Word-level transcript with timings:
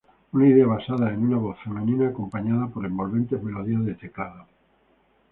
Una 0.33 0.47
idea 0.47 0.65
basada 0.65 1.13
en 1.13 1.27
una 1.27 1.37
voz 1.37 1.59
femenina 1.63 2.07
acompañada 2.07 2.65
por 2.67 2.83
envolventes 2.87 3.39
melodías 3.43 3.85
de 3.85 3.93
teclado. 3.93 4.47